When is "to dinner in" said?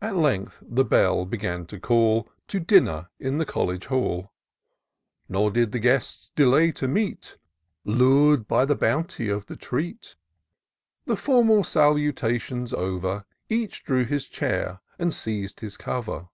2.48-3.36